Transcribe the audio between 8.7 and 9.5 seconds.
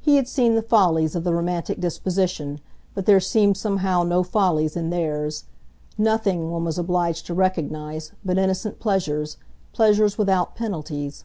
pleasures,